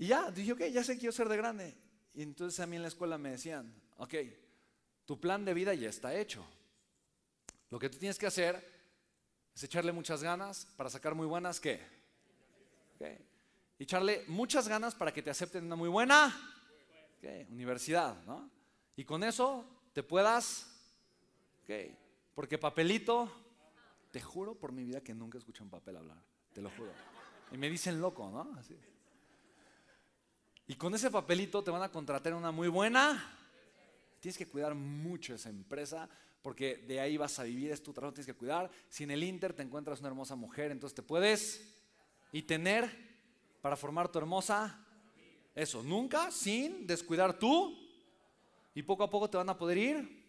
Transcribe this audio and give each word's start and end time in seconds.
Y 0.00 0.06
ya, 0.06 0.30
dije, 0.30 0.52
ok, 0.52 0.60
ya 0.72 0.82
sé 0.82 0.94
que 0.94 1.00
quiero 1.00 1.12
ser 1.12 1.28
de 1.28 1.36
grande. 1.36 1.76
Y 2.14 2.22
entonces 2.22 2.58
a 2.58 2.66
mí 2.66 2.76
en 2.76 2.82
la 2.82 2.88
escuela 2.88 3.18
me 3.18 3.32
decían, 3.32 3.70
ok, 3.98 4.14
tu 5.04 5.20
plan 5.20 5.44
de 5.44 5.52
vida 5.52 5.74
ya 5.74 5.90
está 5.90 6.14
hecho. 6.18 6.42
Lo 7.68 7.78
que 7.78 7.90
tú 7.90 7.98
tienes 7.98 8.18
que 8.18 8.26
hacer 8.26 8.66
es 9.54 9.62
echarle 9.62 9.92
muchas 9.92 10.22
ganas 10.22 10.64
para 10.78 10.88
sacar 10.88 11.14
muy 11.14 11.26
buenas, 11.26 11.60
¿qué? 11.60 11.82
Okay. 12.94 13.18
Echarle 13.78 14.24
muchas 14.26 14.68
ganas 14.68 14.94
para 14.94 15.12
que 15.12 15.20
te 15.20 15.28
acepten 15.28 15.66
una 15.66 15.76
muy 15.76 15.90
buena 15.90 16.34
universidad, 17.50 18.24
¿no? 18.24 18.50
Y 18.96 19.04
con 19.04 19.22
eso 19.22 19.66
te 19.92 20.02
puedas, 20.02 20.66
okay. 21.62 21.94
porque 22.34 22.56
papelito, 22.56 23.30
te 24.10 24.22
juro 24.22 24.54
por 24.54 24.72
mi 24.72 24.82
vida 24.82 25.02
que 25.02 25.12
nunca 25.12 25.36
escuché 25.36 25.62
un 25.62 25.68
papel 25.68 25.98
hablar, 25.98 26.22
te 26.54 26.62
lo 26.62 26.70
juro. 26.70 26.90
Y 27.52 27.58
me 27.58 27.68
dicen 27.68 28.00
loco, 28.00 28.30
¿no? 28.30 28.54
Así. 28.58 28.78
Y 30.70 30.76
con 30.76 30.94
ese 30.94 31.10
papelito 31.10 31.64
te 31.64 31.72
van 31.72 31.82
a 31.82 31.90
contratar 31.90 32.32
una 32.32 32.52
muy 32.52 32.68
buena. 32.68 33.20
Tienes 34.20 34.38
que 34.38 34.46
cuidar 34.46 34.72
mucho 34.72 35.34
esa 35.34 35.48
empresa 35.48 36.08
porque 36.42 36.76
de 36.76 37.00
ahí 37.00 37.16
vas 37.16 37.40
a 37.40 37.42
vivir, 37.42 37.72
es 37.72 37.82
tu 37.82 37.92
trabajo, 37.92 38.14
tienes 38.14 38.32
que 38.32 38.38
cuidar. 38.38 38.70
Si 38.88 39.02
en 39.02 39.10
el 39.10 39.24
Inter 39.24 39.52
te 39.52 39.64
encuentras 39.64 39.98
una 39.98 40.10
hermosa 40.10 40.36
mujer, 40.36 40.70
entonces 40.70 40.94
te 40.94 41.02
puedes 41.02 41.74
y 42.30 42.42
tener 42.42 42.88
para 43.60 43.76
formar 43.76 44.12
tu 44.12 44.20
hermosa. 44.20 44.78
Eso, 45.56 45.82
nunca 45.82 46.30
sin 46.30 46.86
descuidar 46.86 47.36
tú. 47.36 47.76
Y 48.72 48.84
poco 48.84 49.02
a 49.02 49.10
poco 49.10 49.28
te 49.28 49.38
van 49.38 49.48
a 49.48 49.58
poder 49.58 49.76
ir. 49.76 50.24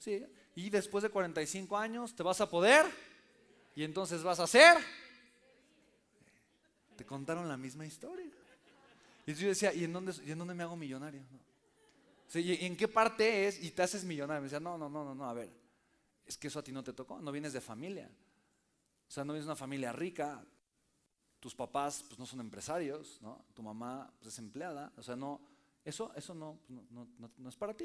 Sí, 0.00 0.26
y 0.56 0.68
después 0.68 1.04
de 1.04 1.10
45 1.10 1.76
años 1.76 2.12
te 2.12 2.24
vas 2.24 2.40
a 2.40 2.50
poder. 2.50 2.86
Y 3.76 3.84
entonces 3.84 4.20
vas 4.24 4.40
a 4.40 4.42
hacer. 4.42 4.78
Te 6.96 7.06
contaron 7.06 7.48
la 7.48 7.56
misma 7.56 7.86
historia. 7.86 8.32
Y 9.28 9.34
yo 9.34 9.48
decía, 9.48 9.74
¿y 9.74 9.84
en 9.84 9.92
dónde, 9.92 10.14
en 10.24 10.38
dónde 10.38 10.54
me 10.54 10.62
hago 10.62 10.74
millonario? 10.74 11.22
¿Y 12.32 12.64
en 12.64 12.74
qué 12.78 12.88
parte 12.88 13.46
es 13.46 13.62
y 13.62 13.70
te 13.72 13.82
haces 13.82 14.02
millonario? 14.02 14.40
Me 14.40 14.46
decía, 14.46 14.58
no, 14.58 14.78
no, 14.78 14.88
no, 14.88 15.04
no, 15.04 15.14
no, 15.14 15.28
a 15.28 15.34
ver, 15.34 15.50
es 16.24 16.38
que 16.38 16.48
eso 16.48 16.58
a 16.58 16.62
ti 16.62 16.72
no 16.72 16.82
te 16.82 16.94
tocó, 16.94 17.20
no 17.20 17.30
vienes 17.30 17.52
de 17.52 17.60
familia. 17.60 18.10
O 19.06 19.10
sea, 19.10 19.26
no 19.26 19.34
vienes 19.34 19.44
de 19.44 19.50
una 19.50 19.56
familia 19.56 19.92
rica, 19.92 20.42
tus 21.40 21.54
papás 21.54 22.04
pues, 22.08 22.18
no 22.18 22.24
son 22.24 22.40
empresarios, 22.40 23.20
¿no? 23.20 23.44
tu 23.52 23.62
mamá 23.62 24.10
pues, 24.18 24.32
es 24.32 24.38
empleada, 24.38 24.94
o 24.96 25.02
sea, 25.02 25.14
no, 25.14 25.42
eso, 25.84 26.10
eso 26.14 26.34
no, 26.34 26.60
no, 26.66 27.06
no, 27.36 27.48
es 27.50 27.56
para 27.56 27.76
ti. 27.76 27.84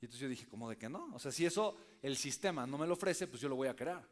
Y 0.00 0.06
entonces 0.06 0.20
yo 0.20 0.30
dije, 0.30 0.46
¿cómo 0.46 0.70
de 0.70 0.78
que 0.78 0.88
no? 0.88 1.10
O 1.12 1.18
sea, 1.18 1.30
si 1.30 1.44
eso 1.44 1.76
el 2.00 2.16
sistema 2.16 2.66
no 2.66 2.78
me 2.78 2.86
lo 2.86 2.94
ofrece, 2.94 3.26
pues 3.26 3.42
yo 3.42 3.50
lo 3.50 3.56
voy 3.56 3.68
a 3.68 3.76
crear. 3.76 4.02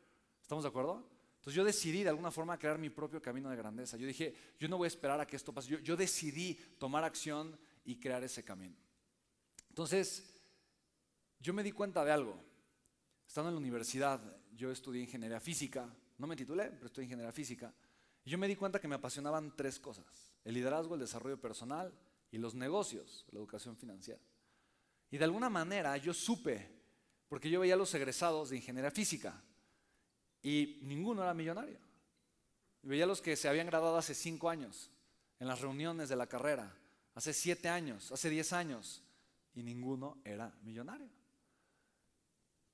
¿Estamos 0.43 0.65
de 0.65 0.69
acuerdo? 0.69 1.16
Entonces 1.47 1.59
yo 1.59 1.65
decidí 1.65 2.03
de 2.03 2.09
alguna 2.09 2.33
forma 2.33 2.59
crear 2.59 2.77
mi 2.77 2.91
propio 2.91 3.23
camino 3.23 3.49
de 3.49 3.55
grandeza. 3.55 3.97
Yo 3.97 4.05
dije, 4.05 4.35
yo 4.59 4.67
no 4.67 4.79
voy 4.79 4.87
a 4.87 4.89
esperar 4.89 5.21
a 5.21 5.27
que 5.29 5.37
esto 5.37 5.55
pase. 5.55 5.81
Yo, 5.81 5.97
decidí 5.97 6.55
tomar 6.77 7.05
acción 7.05 7.57
y 7.85 8.01
crear 8.01 8.25
ese 8.25 8.43
camino. 8.43 8.75
Entonces, 9.69 10.35
yo 11.39 11.55
me 11.55 11.63
di 11.63 11.71
cuenta 11.71 12.05
de 12.05 12.11
algo. 12.11 12.37
Estando 13.25 13.51
en 13.51 13.55
la 13.55 13.61
universidad, 13.61 14.21
yo 14.57 14.73
estudié 14.73 15.03
ingeniería 15.03 15.39
física. 15.39 15.89
No 16.19 16.27
me 16.27 16.35
titulé, 16.35 16.65
pero 16.65 16.87
estudié 16.87 17.05
ingeniería 17.05 17.31
física. 17.31 17.73
Y 18.25 18.31
yo 18.31 18.39
me 18.39 18.49
di 18.49 18.57
cuenta 18.57 18.81
que 18.81 18.89
me 18.89 18.97
apasionaban 18.97 19.55
tres 19.55 19.79
cosas. 19.79 20.33
El 20.43 20.55
liderazgo, 20.55 20.95
el 20.95 21.01
desarrollo 21.01 21.41
personal 21.41 21.97
y 22.33 22.39
los 22.39 22.57
negocios, 22.57 23.25
la 23.31 23.39
educación 23.39 23.77
financiera. 23.77 24.21
Y 25.13 25.17
de 25.17 25.25
alguna 25.25 25.49
manera 25.49 25.97
yo 25.97 26.13
supe, 26.13 26.69
porque 27.29 27.49
yo 27.49 27.61
veía 27.61 27.75
a 27.75 27.77
los 27.77 27.95
egresados 27.95 28.51
de 28.51 28.57
ingeniería 28.57 28.91
física, 28.91 29.41
y 30.47 30.79
ninguno 30.83 31.25
era 31.25 31.35
millonario. 31.35 31.77
veía 32.83 33.03
a 33.03 33.09
los 33.09 33.21
que 33.21 33.35
se 33.35 33.49
habían 33.49 33.67
graduado 33.67 33.97
hace 33.97 34.15
cinco 34.15 34.49
años, 34.49 34.93
en 35.41 35.49
las 35.49 35.61
reuniones 35.61 36.09
de 36.09 36.15
la 36.15 36.29
carrera, 36.29 36.73
hace 37.17 37.33
siete 37.33 37.69
años, 37.69 38.13
hace 38.13 38.31
diez 38.31 38.53
años, 38.53 39.03
y 39.55 39.65
ninguno 39.65 40.19
era 40.25 40.57
millonario. 40.63 41.11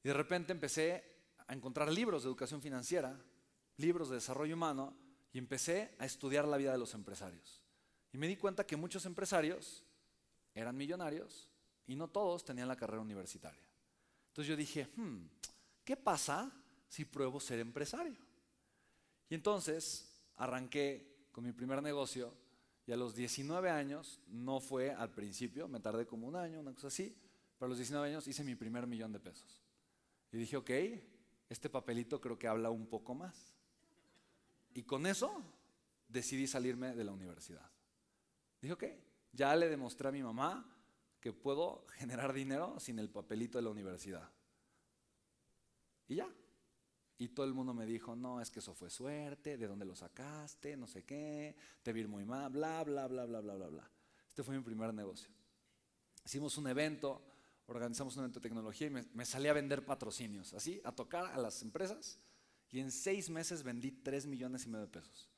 Y 0.05 0.09
de 0.09 0.12
repente 0.12 0.53
empecé 0.53 1.03
a 1.47 1.55
encontrar 1.55 1.91
libros 1.91 2.22
de 2.25 2.28
educación 2.28 2.60
financiera, 2.60 3.19
libros 3.78 4.10
de 4.10 4.16
desarrollo 4.16 4.54
humano, 4.54 4.94
y 5.33 5.39
empecé 5.39 5.94
a 5.99 6.04
estudiar 6.04 6.47
la 6.47 6.59
vida 6.59 6.72
de 6.72 6.78
los 6.78 6.93
empresarios. 6.93 7.62
Y 8.12 8.19
me 8.19 8.28
di 8.28 8.37
cuenta 8.37 8.66
que 8.66 8.77
muchos 8.77 9.06
empresarios 9.06 9.83
eran 10.54 10.77
millonarios 10.77 11.49
y 11.87 11.97
no 11.97 12.09
todos 12.09 12.44
tenían 12.44 12.69
la 12.69 12.77
carrera 12.77 13.00
universitaria. 13.00 13.66
Entonces 14.28 14.50
yo 14.50 14.56
dije, 14.56 14.91
hmm, 14.94 15.25
¿qué 15.87 15.97
pasa 15.97 16.53
si 16.92 17.06
pruebo 17.06 17.41
ser 17.41 17.58
empresario? 17.58 18.14
Y 19.30 19.34
entonces 19.34 20.14
arranqué 20.36 21.26
con 21.32 21.42
mi 21.42 21.53
primer 21.53 21.82
negocio 21.82 22.34
y 22.86 22.92
a 22.92 22.98
los 22.98 23.14
19 23.14 23.70
años, 23.70 24.20
no 24.26 24.60
fue 24.60 24.91
al 24.91 25.10
principio, 25.14 25.69
me 25.69 25.80
tardé 25.80 26.06
como 26.06 26.28
un 26.28 26.36
año, 26.36 26.60
una 26.60 26.75
cosa 26.75 26.88
así, 26.88 27.16
pero 27.56 27.64
a 27.64 27.69
los 27.70 27.78
19 27.78 28.08
años 28.08 28.28
hice 28.28 28.44
mi 28.44 28.56
primer 28.56 28.86
millón 28.86 29.10
de 29.10 29.20
pesos. 29.20 29.62
Y 30.32 30.36
dije, 30.36 30.58
ok, 30.58 30.70
este 31.48 31.70
papelito 31.70 32.20
creo 32.20 32.38
que 32.38 32.47
habla 32.47 32.69
un 32.69 32.86
poco 32.86 33.14
más. 33.14 33.54
Y 34.74 34.82
con 34.82 35.06
eso 35.06 35.42
decidí 36.09 36.47
salirme 36.47 36.94
de 36.94 37.04
la 37.04 37.12
universidad. 37.12 37.70
Dije, 38.60 38.74
ok, 38.74 38.84
ya 39.32 39.56
le 39.56 39.70
demostré 39.70 40.09
a 40.09 40.12
mi 40.12 40.22
mamá 40.22 40.70
que 41.20 41.32
puedo 41.32 41.86
generar 41.97 42.34
dinero 42.34 42.78
sin 42.80 42.98
el 42.98 43.09
papelito 43.09 43.56
de 43.56 43.62
la 43.62 43.70
universidad. 43.70 44.30
Y 46.06 46.16
ya, 46.16 46.28
y 47.19 47.28
todo 47.28 47.47
el 47.47 47.55
mundo 47.55 47.73
me 47.75 47.87
dijo, 47.87 48.17
no, 48.17 48.41
es 48.41 48.50
que 48.50 48.59
eso 48.59 48.75
fue 48.75 48.91
suerte, 48.91 49.56
¿de 49.56 49.67
dónde 49.67 49.84
lo 49.84 49.95
sacaste? 49.95 50.77
No 50.77 50.87
sé 50.87 51.05
qué, 51.05 51.55
te 51.83 51.93
vi 51.93 52.06
muy 52.06 52.25
mal, 52.25 52.50
bla, 52.50 52.83
bla, 52.83 53.06
bla, 53.06 53.27
bla, 53.27 53.41
bla, 53.41 53.55
bla, 53.55 53.67
bla. 53.69 53.91
Este 54.28 54.43
fue 54.43 54.56
mi 54.56 54.62
primer 54.62 54.93
negocio. 54.93 55.28
Hicimos 56.25 56.56
un 56.56 56.67
evento, 56.69 57.22
organizamos 57.67 58.17
un 58.17 58.25
evento 58.25 58.41
de 58.41 58.45
tecnología 58.45 58.87
y 58.87 58.91
me, 58.91 59.25
salí 59.25 59.49
a 59.49 59.53
vender 59.53 59.84
patrocinios, 59.84 60.55
así, 60.55 60.81
a 60.84 60.93
tocar 60.93 61.27
a 61.27 61.39
las 61.39 61.62
empresas. 61.62 62.19
Y 62.71 62.81
en 62.81 62.91
seis 62.91 63.28
meses 63.28 63.62
vendí 63.62 63.93
tres 63.93 64.27
millones 64.27 64.65
y 64.65 64.69
medio 64.69 64.87
de 64.87 64.93
pesos. 64.93 65.28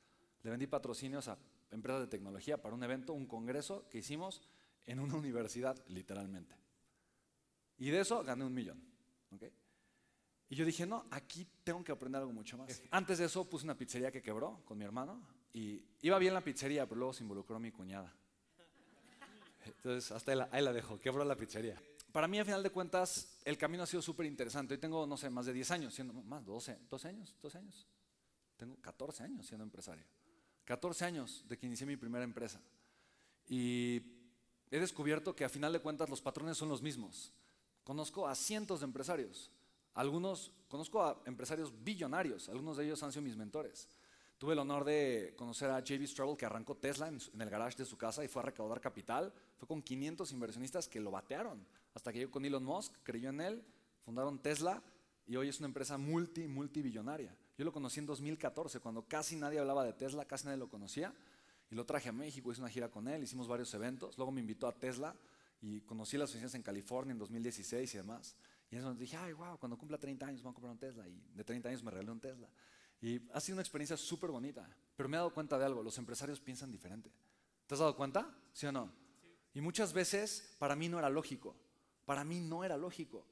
Le 0.41 0.49
vendí 0.51 0.67
patrocinios 0.67 1.27
a 1.27 1.37
empresas 1.71 2.01
de 2.01 2.07
tecnología 2.07 2.61
para 2.61 2.73
un 2.73 2.83
evento, 2.83 3.13
un 3.13 3.25
congreso 3.25 3.87
que 3.89 3.97
hicimos 3.97 4.41
en 4.85 4.99
una 4.99 5.15
universidad, 5.15 5.77
literalmente. 5.87 6.55
Y 7.77 7.89
de 7.89 7.99
eso 7.99 8.23
gané 8.23 8.45
un 8.45 8.53
millón. 8.53 8.81
¿okay? 9.31 9.51
Y 10.55 10.57
yo 10.57 10.63
dije, 10.63 10.85
no, 10.85 11.05
aquí 11.11 11.45
tengo 11.65 11.83
que 11.83 11.91
aprender 11.91 12.21
algo 12.21 12.31
mucho 12.31 12.57
más. 12.57 12.81
Antes 12.89 13.17
de 13.17 13.25
eso 13.25 13.43
puse 13.43 13.65
una 13.65 13.77
pizzería 13.77 14.09
que 14.09 14.21
quebró 14.21 14.61
con 14.63 14.77
mi 14.77 14.85
hermano 14.85 15.21
y 15.51 15.83
iba 16.01 16.17
bien 16.17 16.33
la 16.33 16.39
pizzería, 16.39 16.87
pero 16.87 16.99
luego 16.99 17.11
se 17.11 17.23
involucró 17.23 17.59
mi 17.59 17.73
cuñada. 17.73 18.15
Entonces, 19.65 20.13
hasta 20.13 20.31
ahí 20.31 20.37
la, 20.37 20.47
ahí 20.53 20.63
la 20.63 20.71
dejo, 20.71 20.97
quebró 20.97 21.25
la 21.25 21.35
pizzería. 21.35 21.77
Para 22.09 22.29
mí, 22.29 22.39
a 22.39 22.45
final 22.45 22.63
de 22.63 22.69
cuentas, 22.69 23.37
el 23.43 23.57
camino 23.57 23.83
ha 23.83 23.85
sido 23.85 24.01
súper 24.01 24.27
interesante. 24.27 24.75
Hoy 24.75 24.79
tengo, 24.79 25.05
no 25.05 25.17
sé, 25.17 25.29
más 25.29 25.45
de 25.45 25.51
10 25.51 25.71
años, 25.71 25.93
siendo, 25.93 26.13
más, 26.13 26.45
12, 26.45 26.79
12 26.89 27.07
años, 27.09 27.35
12 27.41 27.57
años. 27.57 27.87
Tengo 28.55 28.77
14 28.77 29.23
años 29.23 29.45
siendo 29.45 29.65
empresario. 29.65 30.05
14 30.63 31.03
años 31.03 31.43
de 31.49 31.57
que 31.57 31.65
inicié 31.65 31.85
mi 31.85 31.97
primera 31.97 32.23
empresa. 32.23 32.61
Y 33.49 34.01
he 34.71 34.79
descubierto 34.79 35.35
que 35.35 35.43
a 35.43 35.49
final 35.49 35.73
de 35.73 35.81
cuentas 35.81 36.09
los 36.09 36.21
patrones 36.21 36.55
son 36.55 36.69
los 36.69 36.81
mismos. 36.81 37.33
Conozco 37.83 38.25
a 38.25 38.35
cientos 38.35 38.79
de 38.79 38.85
empresarios 38.85 39.51
algunos, 39.95 40.51
conozco 40.67 41.03
a 41.03 41.21
empresarios 41.25 41.73
billonarios, 41.83 42.49
algunos 42.49 42.77
de 42.77 42.85
ellos 42.85 43.01
han 43.01 43.11
sido 43.11 43.23
mis 43.23 43.37
mentores. 43.37 43.89
Tuve 44.37 44.51
el 44.51 44.59
honor 44.59 44.83
de 44.83 45.33
conocer 45.37 45.69
a 45.69 45.75
J.B. 45.75 46.05
Straubel 46.07 46.37
que 46.37 46.45
arrancó 46.45 46.75
Tesla 46.75 47.07
en, 47.07 47.19
el 47.41 47.49
garage 47.49 47.77
de 47.77 47.85
su 47.85 47.97
casa 47.97 48.23
y 48.23 48.27
fue 48.27 48.41
a 48.41 48.45
recaudar 48.45 48.81
capital. 48.81 49.33
Fue 49.57 49.65
con 49.65 49.81
500 49.81 50.29
inversionistas 50.33 50.89
que 50.89 50.99
lo 50.99 51.09
batearon. 51.09 51.65
Hasta 51.93 52.11
que 52.11 52.19
llegó 52.19 52.31
con 52.31 52.43
Elon 52.43 52.63
Musk, 52.63 52.91
creyó 53.03 53.29
en 53.29 53.39
él, 53.39 53.63
fundaron 54.03 54.37
Tesla 54.39 54.83
y 55.25 55.37
hoy 55.37 55.47
es 55.47 55.59
una 55.59 55.67
empresa 55.67 55.97
multi, 55.97 56.47
multibillonaria. 56.49 57.33
Yo 57.57 57.63
lo 57.63 57.71
conocí 57.71 58.01
en 58.01 58.05
2014, 58.05 58.81
cuando 58.81 59.03
casi 59.07 59.37
nadie 59.37 59.59
hablaba 59.59 59.85
de 59.85 59.93
Tesla, 59.93 60.25
casi 60.25 60.45
nadie 60.45 60.57
lo 60.57 60.67
conocía. 60.67 61.13
Y 61.71 61.75
lo 61.75 61.85
traje 61.85 62.09
a 62.09 62.11
México, 62.11 62.51
hice 62.51 62.59
una 62.59 62.69
gira 62.69 62.91
con 62.91 63.07
él, 63.07 63.23
hicimos 63.23 63.47
varios 63.47 63.73
eventos. 63.73 64.17
Luego 64.17 64.33
me 64.33 64.41
invitó 64.41 64.67
a 64.67 64.73
Tesla 64.73 65.15
y 65.61 65.79
conocí 65.81 66.17
las 66.17 66.29
oficinas 66.29 66.53
en 66.55 66.61
California 66.61 67.13
en 67.13 67.19
2016 67.19 67.93
y 67.93 67.97
demás. 67.97 68.35
Y 68.75 68.77
entonces 68.77 68.99
dije, 68.99 69.15
ay, 69.15 69.31
wow, 69.31 69.57
cuando 69.57 69.77
cumpla 69.77 69.97
30 69.97 70.25
años 70.25 70.43
voy 70.43 70.51
a 70.51 70.53
comprar 70.53 70.73
un 70.73 70.77
Tesla. 70.77 71.07
Y 71.07 71.17
de 71.33 71.45
30 71.45 71.69
años 71.69 71.81
me 71.81 71.91
regalé 71.91 72.11
un 72.11 72.19
Tesla. 72.19 72.49
Y 72.99 73.21
ha 73.31 73.39
sido 73.39 73.55
una 73.55 73.61
experiencia 73.61 73.95
súper 73.95 74.31
bonita. 74.31 74.69
Pero 74.97 75.07
me 75.07 75.15
he 75.15 75.17
dado 75.19 75.33
cuenta 75.33 75.57
de 75.57 75.63
algo, 75.63 75.81
los 75.81 75.97
empresarios 75.97 76.41
piensan 76.41 76.73
diferente. 76.73 77.09
¿Te 77.65 77.73
has 77.73 77.79
dado 77.79 77.95
cuenta? 77.95 78.29
¿Sí 78.51 78.65
o 78.65 78.73
no? 78.73 78.91
Y 79.53 79.61
muchas 79.61 79.93
veces 79.93 80.57
para 80.59 80.75
mí 80.75 80.89
no 80.89 80.99
era 80.99 81.09
lógico. 81.09 81.55
Para 82.03 82.25
mí 82.25 82.41
no 82.41 82.65
era 82.65 82.75
lógico. 82.75 83.25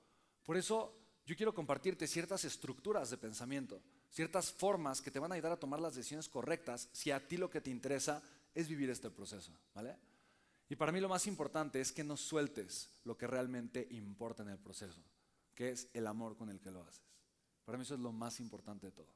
Por 0.45 0.55
eso 0.55 0.97
yo 1.25 1.35
quiero 1.35 1.53
compartirte 1.53 2.07
ciertas 2.07 2.45
estructuras 2.45 3.09
de 3.09 3.17
pensamiento, 3.17 3.81
ciertas 4.11 4.49
formas 4.49 5.01
que 5.01 5.11
te 5.11 5.19
van 5.19 5.33
a 5.33 5.35
ayudar 5.35 5.51
a 5.51 5.59
tomar 5.59 5.81
las 5.81 5.95
decisiones 5.95 6.29
correctas 6.29 6.87
si 6.93 7.11
a 7.11 7.27
ti 7.27 7.35
lo 7.35 7.49
que 7.49 7.59
te 7.59 7.69
interesa 7.69 8.23
es 8.53 8.69
vivir 8.69 8.89
este 8.89 9.09
proceso. 9.09 9.51
¿Vale? 9.75 9.97
Y 10.69 10.77
para 10.77 10.93
mí 10.93 11.01
lo 11.01 11.09
más 11.09 11.27
importante 11.27 11.81
es 11.81 11.91
que 11.91 12.05
no 12.05 12.15
sueltes 12.15 12.89
lo 13.03 13.17
que 13.17 13.27
realmente 13.27 13.85
importa 13.91 14.43
en 14.43 14.49
el 14.49 14.57
proceso 14.57 15.03
que 15.55 15.71
es 15.71 15.89
el 15.93 16.07
amor 16.07 16.35
con 16.35 16.49
el 16.49 16.59
que 16.59 16.71
lo 16.71 16.83
haces. 16.83 17.03
Para 17.65 17.77
mí 17.77 17.83
eso 17.83 17.93
es 17.93 17.99
lo 17.99 18.11
más 18.11 18.39
importante 18.39 18.87
de 18.87 18.91
todo. 18.91 19.13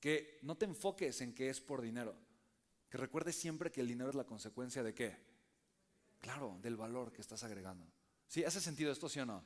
Que 0.00 0.38
no 0.42 0.56
te 0.56 0.64
enfoques 0.64 1.20
en 1.20 1.34
que 1.34 1.48
es 1.48 1.60
por 1.60 1.80
dinero, 1.80 2.16
que 2.88 2.98
recuerdes 2.98 3.36
siempre 3.36 3.70
que 3.70 3.80
el 3.80 3.88
dinero 3.88 4.10
es 4.10 4.14
la 4.14 4.24
consecuencia 4.24 4.82
de 4.82 4.94
qué? 4.94 5.16
Claro, 6.20 6.58
del 6.60 6.76
valor 6.76 7.12
que 7.12 7.20
estás 7.20 7.42
agregando. 7.42 7.86
¿Sí? 8.28 8.44
¿Hace 8.44 8.60
sentido 8.60 8.92
esto, 8.92 9.08
sí 9.08 9.20
o 9.20 9.26
no? 9.26 9.44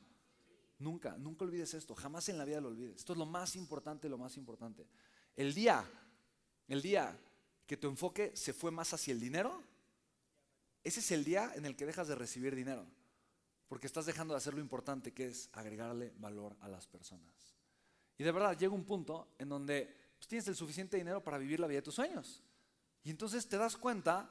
Nunca, 0.79 1.17
nunca 1.17 1.45
olvides 1.45 1.73
esto, 1.73 1.95
jamás 1.95 2.29
en 2.29 2.37
la 2.37 2.45
vida 2.45 2.61
lo 2.61 2.67
olvides. 2.67 2.97
Esto 2.97 3.13
es 3.13 3.19
lo 3.19 3.25
más 3.25 3.55
importante, 3.55 4.09
lo 4.09 4.17
más 4.17 4.37
importante. 4.37 4.85
El 5.35 5.53
día, 5.53 5.83
el 6.67 6.81
día 6.81 7.19
que 7.65 7.77
tu 7.77 7.87
enfoque 7.87 8.35
se 8.35 8.53
fue 8.53 8.69
más 8.69 8.93
hacia 8.93 9.11
el 9.11 9.19
dinero, 9.19 9.63
ese 10.83 10.99
es 10.99 11.11
el 11.11 11.23
día 11.23 11.51
en 11.55 11.65
el 11.65 11.75
que 11.75 11.85
dejas 11.85 12.07
de 12.07 12.15
recibir 12.15 12.55
dinero, 12.55 12.85
porque 13.67 13.87
estás 13.87 14.05
dejando 14.05 14.33
de 14.33 14.37
hacer 14.37 14.53
lo 14.53 14.59
importante 14.59 15.13
que 15.13 15.27
es 15.27 15.49
agregarle 15.53 16.13
valor 16.17 16.55
a 16.61 16.67
las 16.67 16.87
personas. 16.87 17.55
Y 18.17 18.23
de 18.23 18.31
verdad 18.31 18.57
llega 18.57 18.73
un 18.73 18.85
punto 18.85 19.35
en 19.37 19.49
donde 19.49 19.93
pues, 20.17 20.27
tienes 20.27 20.47
el 20.47 20.55
suficiente 20.55 20.97
dinero 20.97 21.23
para 21.23 21.37
vivir 21.37 21.59
la 21.59 21.67
vida 21.67 21.79
de 21.79 21.83
tus 21.83 21.95
sueños. 21.95 22.41
Y 23.03 23.09
entonces 23.09 23.47
te 23.47 23.57
das 23.57 23.77
cuenta 23.77 24.29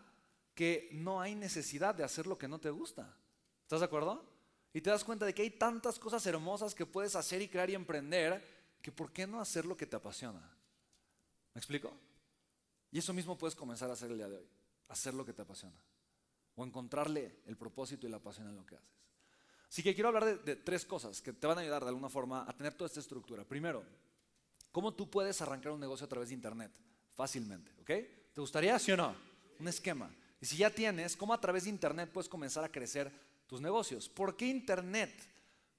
que 0.54 0.88
no 0.92 1.20
hay 1.20 1.34
necesidad 1.34 1.94
de 1.94 2.04
hacer 2.04 2.26
lo 2.26 2.38
que 2.38 2.48
no 2.48 2.58
te 2.58 2.70
gusta. 2.70 3.16
¿Estás 3.62 3.80
de 3.80 3.86
acuerdo? 3.86 4.24
Y 4.72 4.80
te 4.80 4.90
das 4.90 5.04
cuenta 5.04 5.26
de 5.26 5.34
que 5.34 5.42
hay 5.42 5.50
tantas 5.50 5.98
cosas 5.98 6.24
hermosas 6.26 6.74
que 6.74 6.86
puedes 6.86 7.14
hacer 7.14 7.40
y 7.42 7.48
crear 7.48 7.70
y 7.70 7.74
emprender, 7.74 8.76
que 8.82 8.92
¿por 8.92 9.12
qué 9.12 9.26
no 9.26 9.40
hacer 9.40 9.64
lo 9.64 9.76
que 9.76 9.86
te 9.86 9.96
apasiona? 9.96 10.40
¿Me 11.54 11.58
explico? 11.58 11.92
Y 12.90 12.98
eso 12.98 13.12
mismo 13.12 13.36
puedes 13.38 13.54
comenzar 13.54 13.90
a 13.90 13.94
hacer 13.94 14.10
el 14.10 14.18
día 14.18 14.28
de 14.28 14.36
hoy, 14.36 14.48
hacer 14.88 15.14
lo 15.14 15.24
que 15.24 15.32
te 15.32 15.42
apasiona. 15.42 15.80
O 16.54 16.64
encontrarle 16.64 17.40
el 17.46 17.56
propósito 17.56 18.06
y 18.06 18.10
la 18.10 18.18
pasión 18.18 18.48
en 18.48 18.56
lo 18.56 18.64
que 18.64 18.76
haces. 18.76 19.06
Así 19.68 19.82
que 19.82 19.94
quiero 19.94 20.08
hablar 20.08 20.24
de, 20.24 20.36
de, 20.38 20.56
tres 20.56 20.84
cosas 20.84 21.20
que 21.20 21.32
te 21.32 21.46
van 21.46 21.58
a 21.58 21.60
ayudar 21.60 21.82
de 21.82 21.88
alguna 21.88 22.08
forma 22.08 22.44
a 22.48 22.52
tener 22.56 22.74
toda 22.74 22.86
esta 22.86 23.00
estructura. 23.00 23.44
Primero, 23.44 23.84
¿cómo 24.72 24.94
tú 24.94 25.10
puedes 25.10 25.40
arrancar 25.42 25.72
un 25.72 25.80
negocio 25.80 26.06
a 26.06 26.08
través 26.08 26.28
de 26.28 26.34
Internet? 26.34 26.72
Fácilmente, 27.14 27.72
¿ok? 27.80 27.90
¿Te 28.32 28.40
gustaría, 28.40 28.78
sí 28.78 28.92
o 28.92 28.96
no? 28.96 29.14
Un 29.58 29.68
esquema. 29.68 30.10
Y 30.40 30.46
si 30.46 30.56
ya 30.56 30.70
tienes, 30.70 31.16
¿cómo 31.16 31.34
a 31.34 31.40
través 31.40 31.64
de 31.64 31.70
Internet 31.70 32.10
puedes 32.12 32.28
comenzar 32.28 32.62
a 32.64 32.70
crecer 32.70 33.10
tus 33.46 33.60
negocios. 33.60 34.08
¿Por 34.08 34.36
qué 34.36 34.46
Internet? 34.46 35.12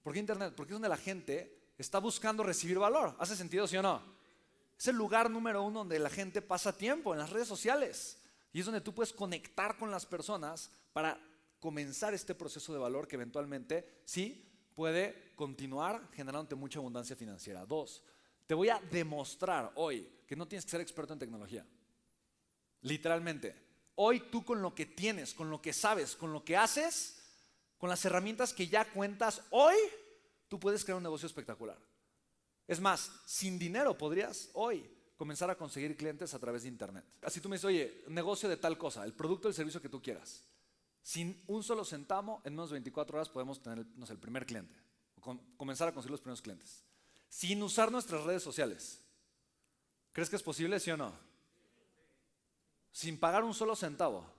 ¿Por 0.01 0.13
qué 0.13 0.19
Internet? 0.19 0.53
Porque 0.55 0.71
es 0.71 0.75
donde 0.75 0.89
la 0.89 0.97
gente 0.97 1.71
está 1.77 1.99
buscando 1.99 2.43
recibir 2.43 2.79
valor. 2.79 3.15
¿Hace 3.19 3.35
sentido, 3.35 3.67
sí 3.67 3.77
o 3.77 3.81
no? 3.81 4.01
Es 4.77 4.87
el 4.87 4.95
lugar 4.95 5.29
número 5.29 5.63
uno 5.63 5.79
donde 5.79 5.99
la 5.99 6.09
gente 6.09 6.41
pasa 6.41 6.77
tiempo, 6.77 7.13
en 7.13 7.19
las 7.19 7.29
redes 7.29 7.47
sociales. 7.47 8.19
Y 8.53 8.59
es 8.59 8.65
donde 8.65 8.81
tú 8.81 8.93
puedes 8.93 9.13
conectar 9.13 9.77
con 9.77 9.91
las 9.91 10.05
personas 10.05 10.71
para 10.93 11.19
comenzar 11.59 12.13
este 12.13 12.35
proceso 12.35 12.73
de 12.73 12.79
valor 12.79 13.07
que 13.07 13.15
eventualmente 13.15 14.01
sí 14.05 14.47
puede 14.75 15.33
continuar 15.35 16.09
generándote 16.13 16.55
mucha 16.55 16.79
abundancia 16.79 17.15
financiera. 17.15 17.65
Dos, 17.65 18.03
te 18.45 18.53
voy 18.53 18.69
a 18.69 18.79
demostrar 18.91 19.71
hoy 19.75 20.07
que 20.27 20.35
no 20.35 20.47
tienes 20.47 20.65
que 20.65 20.71
ser 20.71 20.81
experto 20.81 21.13
en 21.13 21.19
tecnología. 21.19 21.65
Literalmente. 22.81 23.65
Hoy 23.95 24.19
tú 24.31 24.45
con 24.45 24.61
lo 24.61 24.75
que 24.75 24.85
tienes, 24.85 25.33
con 25.33 25.49
lo 25.49 25.59
que 25.59 25.73
sabes, 25.73 26.15
con 26.15 26.31
lo 26.31 26.45
que 26.45 26.55
haces, 26.55 27.17
con 27.79 27.89
las 27.89 28.05
herramientas 28.05 28.53
que 28.53 28.67
ya 28.67 28.85
cuentas 28.85 29.41
hoy, 29.49 29.75
tú 30.47 30.59
puedes 30.59 30.83
crear 30.83 30.97
un 30.97 31.03
negocio 31.03 31.25
espectacular. 31.25 31.79
Es 32.67 32.79
más, 32.79 33.11
sin 33.25 33.57
dinero 33.57 33.97
podrías 33.97 34.51
hoy 34.53 34.87
comenzar 35.15 35.49
a 35.49 35.57
conseguir 35.57 35.97
clientes 35.97 36.33
a 36.33 36.39
través 36.39 36.61
de 36.61 36.69
Internet. 36.69 37.05
Así 37.23 37.41
tú 37.41 37.49
me 37.49 37.55
dices, 37.55 37.65
oye, 37.65 38.03
negocio 38.07 38.47
de 38.47 38.57
tal 38.57 38.77
cosa, 38.77 39.03
el 39.03 39.13
producto 39.13 39.47
o 39.47 39.49
el 39.49 39.55
servicio 39.55 39.81
que 39.81 39.89
tú 39.89 39.99
quieras. 39.99 40.43
Sin 41.07 41.41
un 41.47 41.63
solo 41.63 41.85
centavo, 41.85 42.41
en 42.43 42.51
menos 42.51 42.69
de 42.69 42.73
24 42.73 43.15
horas 43.15 43.29
podemos 43.29 43.61
tener 43.61 43.79
el 43.79 44.17
primer 44.17 44.45
cliente, 44.45 44.75
o 45.15 45.39
comenzar 45.55 45.87
a 45.87 45.93
conseguir 45.93 46.11
los 46.11 46.19
primeros 46.19 46.41
clientes. 46.41 46.83
Sin 47.29 47.63
usar 47.63 47.89
nuestras 47.89 48.25
redes 48.25 48.43
sociales. 48.43 48.99
¿Crees 50.11 50.29
que 50.29 50.35
es 50.35 50.43
posible, 50.43 50.81
sí 50.81 50.91
o 50.91 50.97
no? 50.97 51.13
Sin 52.91 53.17
pagar 53.17 53.45
un 53.45 53.53
solo 53.53 53.73
centavo. 53.73 54.29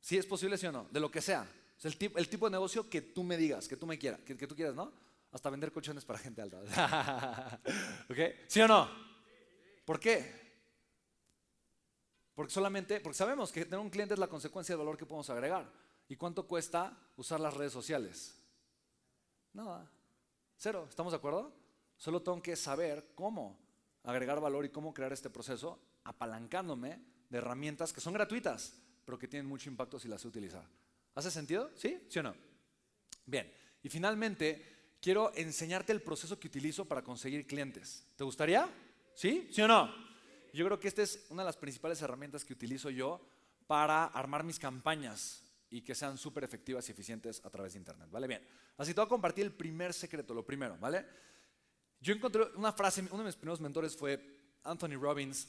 ¿Sí 0.00 0.18
es 0.18 0.26
posible, 0.26 0.58
sí 0.58 0.66
o 0.66 0.72
no? 0.72 0.88
De 0.90 0.98
lo 0.98 1.08
que 1.08 1.20
sea 1.20 1.48
el, 1.84 1.96
tipo, 1.96 2.18
el 2.18 2.28
tipo 2.28 2.46
de 2.46 2.50
negocio 2.50 2.90
que 2.90 3.00
tú 3.00 3.22
me 3.22 3.36
digas, 3.36 3.68
que 3.68 3.76
tú 3.76 3.86
me 3.86 3.96
quieras, 3.96 4.18
que, 4.22 4.34
tú 4.34 4.56
quieras, 4.56 4.74
¿no? 4.74 4.92
Hasta 5.30 5.50
vender 5.50 5.70
colchones 5.70 6.04
para 6.04 6.18
gente 6.18 6.42
alta. 6.42 7.60
¿Ok? 8.10 8.18
¿Sí 8.48 8.60
o 8.60 8.66
no? 8.66 8.90
¿Por 9.84 10.00
qué? 10.00 10.39
Porque 12.40 12.54
solamente, 12.54 13.00
porque 13.00 13.18
sabemos 13.18 13.52
que 13.52 13.66
tener 13.66 13.80
un 13.80 13.90
cliente 13.90 14.14
es 14.14 14.18
la 14.18 14.26
consecuencia 14.26 14.72
del 14.72 14.78
valor 14.78 14.96
que 14.96 15.04
podemos 15.04 15.28
agregar. 15.28 15.70
¿Y 16.08 16.16
cuánto 16.16 16.46
cuesta 16.46 16.98
usar 17.18 17.38
las 17.38 17.52
redes 17.52 17.70
sociales? 17.70 18.34
Nada. 19.52 19.86
Cero. 20.56 20.86
¿Estamos 20.88 21.12
de 21.12 21.18
acuerdo? 21.18 21.52
Solo 21.98 22.22
tengo 22.22 22.40
que 22.40 22.56
saber 22.56 23.10
cómo 23.14 23.58
agregar 24.04 24.40
valor 24.40 24.64
y 24.64 24.70
cómo 24.70 24.94
crear 24.94 25.12
este 25.12 25.28
proceso 25.28 25.78
apalancándome 26.04 26.98
de 27.28 27.36
herramientas 27.36 27.92
que 27.92 28.00
son 28.00 28.14
gratuitas, 28.14 28.72
pero 29.04 29.18
que 29.18 29.28
tienen 29.28 29.46
mucho 29.46 29.68
impacto 29.68 29.98
si 29.98 30.08
las 30.08 30.22
sé 30.22 30.28
utilizar. 30.28 30.64
¿Hace 31.14 31.30
sentido? 31.30 31.70
¿Sí? 31.76 32.06
¿Sí 32.08 32.20
o 32.20 32.22
no? 32.22 32.34
Bien. 33.26 33.52
Y 33.82 33.90
finalmente, 33.90 34.94
quiero 35.02 35.30
enseñarte 35.34 35.92
el 35.92 36.00
proceso 36.00 36.40
que 36.40 36.48
utilizo 36.48 36.86
para 36.86 37.04
conseguir 37.04 37.46
clientes. 37.46 38.06
¿Te 38.16 38.24
gustaría? 38.24 38.66
¿Sí? 39.12 39.46
¿Sí 39.52 39.60
o 39.60 39.68
no? 39.68 40.09
Yo 40.52 40.64
creo 40.64 40.78
que 40.78 40.88
esta 40.88 41.02
es 41.02 41.26
una 41.30 41.42
de 41.42 41.46
las 41.46 41.56
principales 41.56 42.00
herramientas 42.02 42.44
que 42.44 42.52
utilizo 42.52 42.90
yo 42.90 43.20
para 43.66 44.06
armar 44.06 44.44
mis 44.44 44.58
campañas 44.58 45.42
y 45.70 45.82
que 45.82 45.94
sean 45.94 46.18
súper 46.18 46.44
efectivas 46.44 46.88
y 46.88 46.92
eficientes 46.92 47.40
a 47.44 47.50
través 47.50 47.74
de 47.74 47.78
Internet. 47.78 48.08
¿Vale? 48.10 48.26
Bien. 48.26 48.46
Así 48.76 48.92
te 48.92 49.00
voy 49.00 49.06
a 49.06 49.08
compartir 49.08 49.44
el 49.44 49.52
primer 49.52 49.94
secreto, 49.94 50.34
lo 50.34 50.44
primero, 50.44 50.76
¿vale? 50.78 51.06
Yo 52.00 52.14
encontré 52.14 52.42
una 52.56 52.72
frase, 52.72 53.02
uno 53.02 53.18
de 53.18 53.24
mis 53.24 53.36
primeros 53.36 53.60
mentores 53.60 53.96
fue 53.96 54.58
Anthony 54.64 54.98
Robbins, 54.98 55.46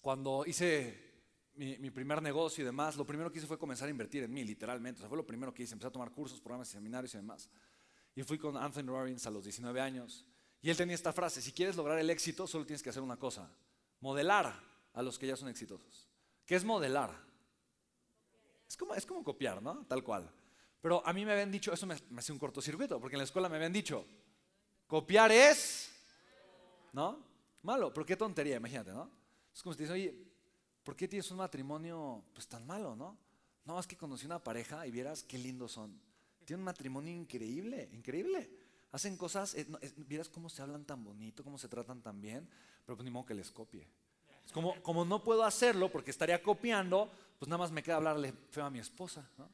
cuando 0.00 0.44
hice 0.46 1.10
mi, 1.54 1.90
primer 1.90 2.22
negocio 2.22 2.62
y 2.62 2.64
demás, 2.64 2.96
lo 2.96 3.04
primero 3.04 3.30
que 3.30 3.38
hice 3.38 3.46
fue 3.46 3.58
comenzar 3.58 3.88
a 3.88 3.90
invertir 3.90 4.22
en 4.24 4.32
mí, 4.32 4.44
literalmente. 4.44 4.98
O 4.98 5.00
sea, 5.00 5.08
fue 5.08 5.18
lo 5.18 5.26
primero 5.26 5.52
que 5.52 5.62
hice. 5.62 5.74
Empecé 5.74 5.88
a 5.88 5.92
tomar 5.92 6.10
cursos, 6.10 6.40
programas, 6.40 6.68
seminarios 6.68 7.12
y 7.14 7.18
demás. 7.18 7.50
Y 8.14 8.22
fui 8.22 8.38
con 8.38 8.56
Anthony 8.56 8.86
Robbins 8.86 9.26
a 9.26 9.30
los 9.30 9.44
19 9.44 9.80
años. 9.80 10.24
Y 10.62 10.70
él 10.70 10.76
tenía 10.76 10.94
esta 10.94 11.12
frase, 11.12 11.40
si 11.40 11.52
quieres 11.52 11.76
lograr 11.76 11.98
el 11.98 12.10
éxito, 12.10 12.46
solo 12.46 12.66
tienes 12.66 12.82
que 12.82 12.90
hacer 12.90 13.02
una 13.02 13.16
cosa, 13.16 13.50
modelar 14.00 14.52
a 14.92 15.02
los 15.02 15.18
que 15.18 15.26
ya 15.26 15.36
son 15.36 15.48
exitosos. 15.48 16.08
¿Qué 16.46 16.56
es 16.56 16.64
modelar? 16.64 17.10
Es 18.68 18.76
como, 18.76 18.94
es 18.94 19.06
como 19.06 19.22
copiar, 19.22 19.62
¿no? 19.62 19.84
Tal 19.86 20.02
cual. 20.02 20.30
Pero 20.80 21.06
a 21.06 21.12
mí 21.12 21.24
me 21.24 21.32
habían 21.32 21.50
dicho, 21.50 21.72
eso 21.72 21.86
me, 21.86 21.94
hacía 22.16 22.32
un 22.32 22.38
cortocircuito, 22.38 23.00
porque 23.00 23.16
en 23.16 23.18
la 23.18 23.24
escuela 23.24 23.48
me 23.48 23.56
habían 23.56 23.72
dicho, 23.72 24.06
copiar 24.86 25.30
es, 25.30 25.90
¿no? 26.92 27.18
Malo, 27.62 27.92
pero 27.92 28.06
qué 28.06 28.16
tontería, 28.16 28.56
imagínate, 28.56 28.92
¿no? 28.92 29.10
Es 29.54 29.62
como 29.62 29.74
si 29.74 29.78
te 29.78 29.82
dicen, 29.84 29.94
oye, 29.94 30.14
¿por 30.82 30.96
qué 30.96 31.06
tienes 31.06 31.30
un 31.30 31.36
matrimonio 31.36 32.24
pues 32.32 32.46
tan 32.48 32.66
malo, 32.66 32.96
no? 32.96 33.18
No, 33.64 33.78
es 33.78 33.86
que 33.86 33.96
conocí 33.96 34.24
una 34.24 34.42
pareja 34.42 34.86
y 34.86 34.90
vieras 34.90 35.22
qué 35.22 35.36
lindos 35.36 35.72
son. 35.72 36.00
Tienen 36.44 36.60
un 36.60 36.64
matrimonio 36.64 37.12
increíble, 37.12 37.88
increíble. 37.92 38.50
Hacen 38.92 39.16
cosas, 39.16 39.54
eh, 39.54 39.66
vieras 39.96 40.28
cómo 40.28 40.48
se 40.48 40.62
hablan 40.62 40.84
tan 40.84 41.04
bonito, 41.04 41.44
cómo 41.44 41.58
se 41.58 41.68
tratan 41.68 42.02
tan 42.02 42.20
bien, 42.20 42.48
pero 42.84 42.96
pues 42.96 43.04
ni 43.04 43.10
modo 43.10 43.26
que 43.26 43.34
les 43.34 43.50
copie. 43.50 43.86
Es 44.44 44.52
como, 44.52 44.80
como 44.82 45.04
no 45.04 45.22
puedo 45.22 45.44
hacerlo 45.44 45.90
porque 45.90 46.10
estaría 46.10 46.42
copiando, 46.42 47.10
pues 47.38 47.48
nada 47.48 47.58
más 47.58 47.70
me 47.70 47.82
queda 47.82 47.96
hablarle 47.96 48.32
feo 48.50 48.64
a 48.64 48.70
mi 48.70 48.78
esposa, 48.78 49.28
¿no? 49.38 49.48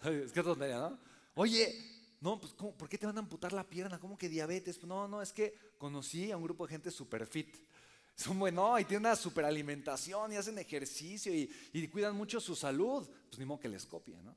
Es 0.24 0.32
que 0.32 0.42
tontería, 0.42 0.78
¿no? 0.78 0.98
Oye, 1.34 1.74
no, 2.20 2.40
pues 2.40 2.52
¿por 2.52 2.88
qué 2.88 2.98
te 2.98 3.06
van 3.06 3.16
a 3.16 3.20
amputar 3.20 3.52
la 3.52 3.64
pierna? 3.64 4.00
¿Cómo 4.00 4.18
que 4.18 4.28
diabetes? 4.28 4.82
No, 4.84 5.06
no, 5.06 5.22
es 5.22 5.32
que 5.32 5.54
conocí 5.78 6.32
a 6.32 6.36
un 6.36 6.42
grupo 6.42 6.66
de 6.66 6.72
gente 6.72 6.90
super 6.90 7.26
fit 7.26 7.56
son 8.20 8.38
buenos 8.38 8.80
y 8.80 8.84
tienen 8.84 9.06
una 9.06 9.16
superalimentación 9.16 10.32
y 10.32 10.36
hacen 10.36 10.58
ejercicio 10.58 11.32
y, 11.34 11.88
cuidan 11.88 12.14
mucho 12.14 12.38
su 12.38 12.54
salud. 12.54 13.08
Pues 13.28 13.38
ni 13.38 13.46
modo 13.46 13.60
que 13.60 13.68
les 13.68 13.86
copie, 13.86 14.16
¿no? 14.22 14.36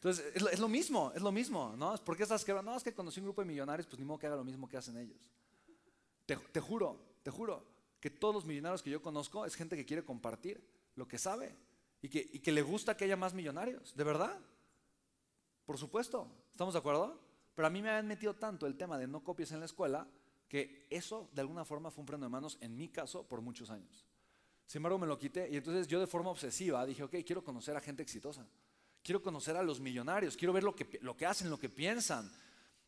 Entonces, 0.00 0.32
es 0.34 0.58
lo, 0.58 0.66
mismo, 0.66 1.12
es 1.14 1.20
lo 1.20 1.30
mismo, 1.30 1.74
¿no? 1.76 1.94
¿Por 1.98 2.16
qué 2.16 2.22
estás 2.22 2.42
quebrando? 2.42 2.70
No, 2.70 2.76
es 2.78 2.82
que 2.82 2.94
conocí 2.94 3.20
un 3.20 3.26
grupo 3.26 3.42
de 3.42 3.48
millonarios, 3.48 3.86
pues 3.86 3.98
ni 3.98 4.06
modo 4.06 4.18
que 4.18 4.26
haga 4.26 4.36
lo 4.36 4.44
mismo 4.44 4.66
que 4.66 4.78
hacen 4.78 4.96
ellos. 4.96 5.18
Te, 6.24 6.60
juro, 6.60 6.98
te 7.22 7.30
juro, 7.30 7.66
que 8.00 8.08
todos 8.08 8.34
los 8.34 8.46
millonarios 8.46 8.82
que 8.82 8.88
yo 8.88 9.02
conozco 9.02 9.44
es 9.44 9.54
gente 9.54 9.76
que 9.76 9.84
quiere 9.84 10.02
compartir 10.02 10.66
lo 10.94 11.06
que 11.06 11.18
sabe 11.18 11.54
y 12.00 12.08
que, 12.08 12.30
y 12.32 12.38
que 12.38 12.50
le 12.50 12.62
gusta 12.62 12.96
que 12.96 13.04
haya 13.04 13.16
más 13.16 13.34
millonarios, 13.34 13.94
¿de 13.94 14.04
verdad? 14.04 14.40
Por 15.66 15.76
supuesto, 15.76 16.26
¿estamos 16.50 16.72
de 16.72 16.78
acuerdo? 16.78 17.20
Pero 17.54 17.66
a 17.66 17.70
mí 17.70 17.82
me 17.82 17.90
han 17.90 18.06
metido 18.06 18.34
tanto 18.34 18.66
el 18.66 18.78
tema 18.78 18.96
de 18.96 19.06
no 19.06 19.22
copies 19.22 19.52
en 19.52 19.60
la 19.60 19.66
escuela 19.66 20.08
que 20.48 20.86
eso 20.88 21.28
de 21.34 21.42
alguna 21.42 21.66
forma 21.66 21.90
fue 21.90 22.00
un 22.00 22.08
freno 22.08 22.24
de 22.24 22.30
manos 22.30 22.56
en 22.62 22.74
mi 22.74 22.88
caso 22.88 23.28
por 23.28 23.42
muchos 23.42 23.68
años. 23.68 24.06
Sin 24.64 24.78
embargo, 24.78 24.98
me 24.98 25.06
lo 25.06 25.18
quité 25.18 25.50
y 25.50 25.56
entonces 25.56 25.86
yo 25.86 26.00
de 26.00 26.06
forma 26.06 26.30
obsesiva 26.30 26.86
dije, 26.86 27.02
ok, 27.02 27.16
quiero 27.26 27.44
conocer 27.44 27.76
a 27.76 27.80
gente 27.80 28.02
exitosa, 28.02 28.46
quiero 29.02 29.22
conocer 29.22 29.56
a 29.56 29.62
los 29.62 29.80
millonarios, 29.80 30.36
quiero 30.36 30.52
ver 30.52 30.64
lo 30.64 30.74
que, 30.74 30.98
lo 31.02 31.16
que 31.16 31.26
hacen, 31.26 31.50
lo 31.50 31.58
que 31.58 31.68
piensan. 31.68 32.30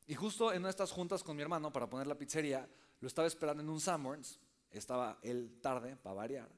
Y 0.06 0.14
justo 0.14 0.52
en 0.52 0.66
estas 0.66 0.90
juntas 0.90 1.22
con 1.22 1.36
mi 1.36 1.42
hermano 1.42 1.72
para 1.72 1.88
poner 1.88 2.06
la 2.06 2.16
pizzería, 2.16 2.68
lo 3.00 3.08
estaba 3.08 3.26
esperando 3.26 3.62
en 3.62 3.68
un 3.68 3.80
Sanborns, 3.80 4.38
estaba 4.70 5.18
él 5.22 5.58
tarde 5.60 5.96
para 5.96 6.14
variar, 6.14 6.48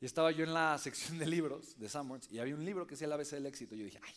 y 0.00 0.06
estaba 0.06 0.30
yo 0.30 0.44
en 0.44 0.54
la 0.54 0.78
sección 0.82 1.18
de 1.18 1.26
libros 1.26 1.78
de 1.78 1.88
Sanborns 1.88 2.30
y 2.30 2.38
había 2.38 2.54
un 2.54 2.64
libro 2.64 2.86
que 2.86 2.94
decía 2.94 3.06
el 3.06 3.12
ABC 3.12 3.30
del 3.30 3.46
éxito. 3.46 3.74
Y 3.74 3.78
yo 3.78 3.84
dije, 3.84 4.00
ay, 4.02 4.14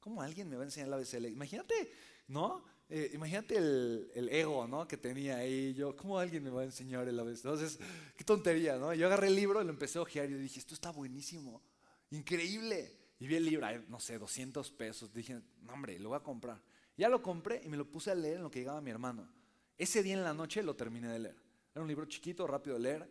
¿cómo 0.00 0.22
alguien 0.22 0.48
me 0.48 0.56
va 0.56 0.62
a 0.62 0.66
enseñar 0.66 0.88
el 0.88 0.94
ABC 0.94 1.10
del 1.12 1.24
éxito? 1.26 1.36
Imagínate, 1.36 1.92
¿no? 2.28 2.64
eh, 2.88 3.10
imagínate 3.14 3.56
el, 3.56 4.10
el 4.14 4.28
ego, 4.28 4.66
¿no? 4.66 4.86
Que 4.86 4.96
tenía 4.96 5.38
ahí. 5.38 5.74
Yo, 5.74 5.96
¿cómo 5.96 6.18
alguien 6.18 6.42
me 6.42 6.50
va 6.50 6.62
a 6.62 6.64
enseñar 6.64 7.08
el 7.08 7.18
ABC? 7.18 7.36
Entonces, 7.36 7.78
qué 8.16 8.24
tontería, 8.24 8.76
¿no? 8.76 8.92
Yo 8.94 9.06
agarré 9.06 9.28
el 9.28 9.36
libro 9.36 9.62
y 9.62 9.64
lo 9.64 9.70
empecé 9.70 9.98
a 9.98 10.02
ojear 10.02 10.30
y 10.30 10.34
dije, 10.34 10.58
esto 10.58 10.74
está 10.74 10.90
buenísimo, 10.90 11.62
increíble. 12.10 13.03
Y 13.18 13.26
vi 13.26 13.36
el 13.36 13.44
libro, 13.44 13.66
no 13.88 14.00
sé, 14.00 14.18
200 14.18 14.70
pesos. 14.72 15.12
Dije, 15.12 15.40
no, 15.62 15.72
hombre, 15.72 15.98
lo 15.98 16.10
voy 16.10 16.18
a 16.18 16.22
comprar. 16.22 16.60
Ya 16.96 17.08
lo 17.08 17.22
compré 17.22 17.60
y 17.64 17.68
me 17.68 17.76
lo 17.76 17.88
puse 17.90 18.10
a 18.10 18.14
leer 18.14 18.36
en 18.36 18.42
lo 18.42 18.50
que 18.50 18.60
llegaba 18.60 18.80
mi 18.80 18.90
hermano. 18.90 19.28
Ese 19.76 20.02
día 20.02 20.14
en 20.14 20.24
la 20.24 20.34
noche 20.34 20.62
lo 20.62 20.76
terminé 20.76 21.08
de 21.08 21.18
leer. 21.18 21.36
Era 21.72 21.82
un 21.82 21.88
libro 21.88 22.06
chiquito, 22.06 22.46
rápido 22.46 22.76
de 22.76 22.82
leer, 22.82 23.10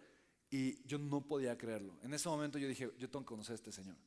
y 0.49 0.85
yo 0.87 0.97
no 0.97 1.21
podía 1.21 1.57
creerlo. 1.57 1.97
En 2.01 2.13
ese 2.13 2.29
momento 2.29 2.57
yo 2.57 2.67
dije, 2.67 2.91
yo 2.97 3.09
tengo 3.09 3.25
que 3.25 3.29
conocer 3.29 3.53
a 3.53 3.55
este 3.55 3.71
señor. 3.71 3.97